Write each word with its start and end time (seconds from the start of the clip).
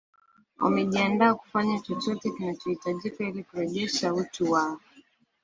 wamejiandaa 0.57 1.33
kufanya 1.33 1.79
chochote 1.79 2.29
kinachohitajika 2.31 3.23
ili 3.23 3.43
kurejesha 3.43 4.13
utu 4.13 4.51
wao 4.51 4.79